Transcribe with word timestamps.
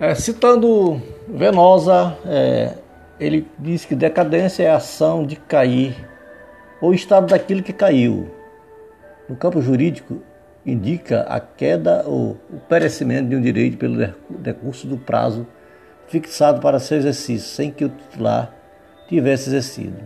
É, 0.00 0.14
citando 0.14 1.02
Venosa, 1.26 2.16
é, 2.24 2.74
ele 3.18 3.48
diz 3.58 3.84
que 3.84 3.96
decadência 3.96 4.62
é 4.62 4.70
a 4.70 4.76
ação 4.76 5.26
de 5.26 5.34
cair 5.34 6.08
ou 6.80 6.94
estado 6.94 7.26
daquilo 7.26 7.64
que 7.64 7.72
caiu. 7.72 8.30
No 9.28 9.34
campo 9.34 9.60
jurídico, 9.60 10.22
indica 10.64 11.22
a 11.22 11.40
queda 11.40 12.04
ou 12.06 12.36
o 12.48 12.60
perecimento 12.68 13.28
de 13.28 13.34
um 13.34 13.40
direito 13.40 13.76
pelo 13.76 14.14
decurso 14.30 14.86
do 14.86 14.96
prazo 14.96 15.44
fixado 16.06 16.60
para 16.60 16.78
seu 16.78 16.98
exercício, 16.98 17.48
sem 17.48 17.72
que 17.72 17.84
o 17.84 17.88
titular 17.88 18.54
tivesse 19.08 19.48
exercido. 19.48 19.98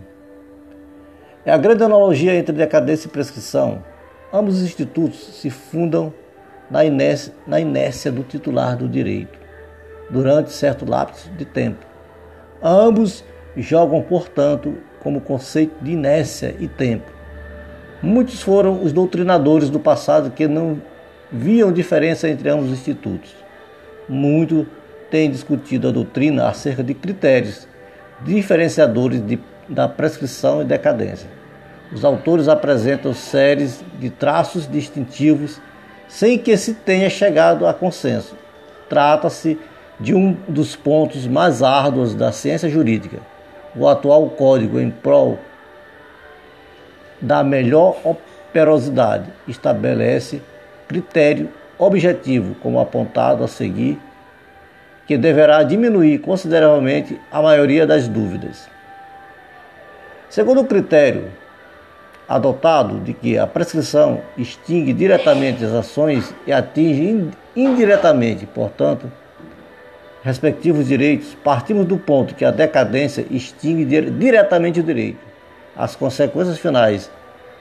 É 1.45 1.52
a 1.52 1.59
grande 1.59 1.84
analogia 1.84 2.34
entre 2.34 2.56
decadência 2.56 3.09
e 3.09 3.11
prescrição. 3.11 3.84
Ambos 4.32 4.56
os 4.56 4.62
institutos 4.62 5.40
se 5.40 5.50
fundam 5.50 6.14
na 6.70 6.82
inércia, 6.82 7.35
na 7.46 7.61
inércia 7.61 8.11
do 8.11 8.22
titular 8.22 8.75
do 8.75 8.89
direito, 8.89 9.42
durante 10.12 10.52
certo 10.52 10.89
lapso 10.89 11.30
de 11.30 11.44
tempo. 11.44 11.84
Ambos 12.62 13.25
jogam, 13.57 14.03
portanto, 14.03 14.76
como 15.00 15.20
conceito 15.20 15.75
de 15.82 15.93
inércia 15.93 16.54
e 16.61 16.68
tempo. 16.68 17.11
Muitos 18.03 18.43
foram 18.43 18.82
os 18.82 18.93
doutrinadores 18.93 19.70
do 19.70 19.80
passado 19.80 20.30
que 20.30 20.46
não 20.46 20.80
viam 21.30 21.72
diferença 21.72 22.29
entre 22.29 22.48
ambos 22.50 22.67
os 22.67 22.72
institutos. 22.72 23.34
Muito 24.08 24.67
têm 25.11 25.30
discutido 25.30 25.89
a 25.89 25.90
doutrina 25.90 26.48
acerca 26.48 26.84
de 26.84 26.94
critérios 26.94 27.67
diferenciadores 28.25 29.25
de, 29.25 29.39
da 29.68 29.89
prescrição 29.89 30.62
e 30.62 30.64
decadência. 30.64 31.29
Os 31.92 32.05
autores 32.05 32.48
apresentam 32.48 33.12
séries 33.12 33.84
de 33.98 34.11
traços 34.11 34.70
distintivos 34.70 35.61
sem 36.08 36.39
que 36.39 36.56
se 36.56 36.75
tenha 36.75 37.11
chegado 37.11 37.67
a 37.67 37.75
consenso. 37.75 38.36
Trata-se 38.89 39.59
de 39.98 40.15
um 40.15 40.37
dos 40.48 40.75
pontos 40.75 41.27
mais 41.27 41.62
árduos 41.62 42.15
da 42.15 42.33
ciência 42.33 42.69
jurídica. 42.69 43.19
O 43.75 43.89
atual 43.89 44.29
código 44.31 44.81
em 44.81 44.91
prol 44.91 45.39
da 47.21 47.45
melhor 47.45 47.97
operosidade 48.05 49.31
estabelece 49.47 50.43
critério 50.89 51.49
objetivo 51.79 52.55
como 52.57 52.81
apontado 52.81 53.45
a 53.45 53.49
seguir 53.49 53.99
que 55.07 55.17
deverá 55.17 55.62
diminuir 55.62 56.19
consideravelmente 56.19 57.21
a 57.31 57.43
maioria 57.43 57.87
das 57.87 58.09
dúvidas. 58.09 58.69
Segundo 60.29 60.62
o 60.62 60.67
critério 60.67 61.31
adotado 62.29 63.01
de 63.01 63.12
que 63.12 63.37
a 63.37 63.47
prescrição 63.47 64.23
extingue 64.39 64.93
diretamente 64.93 65.65
as 65.65 65.73
ações 65.73 66.34
e 66.47 66.53
atinge 66.53 67.31
indiretamente, 67.55 68.47
portanto, 68.47 69.11
respectivos 70.23 70.87
direitos, 70.87 71.37
partimos 71.42 71.84
do 71.87 71.98
ponto 71.98 72.34
que 72.34 72.45
a 72.45 72.51
decadência 72.51 73.27
extingue 73.31 73.84
diretamente 73.84 74.81
o 74.81 74.83
direito. 74.83 75.19
As 75.77 75.97
consequências 75.97 76.59
finais 76.59 77.11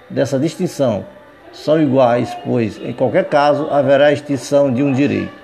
dessa 0.09 0.37
distinção 0.37 1.05
são 1.51 1.81
iguais, 1.81 2.35
pois, 2.45 2.77
em 2.77 2.93
qualquer 2.93 3.25
caso, 3.25 3.67
haverá 3.69 4.11
extinção 4.11 4.71
de 4.71 4.83
um 4.83 4.93
direito. 4.93 5.40